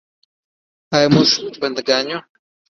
آیا 0.95 1.07
موږ 1.13 1.29
بنده 1.61 1.81
ګان 1.87 2.05
یو؟ 2.11 2.19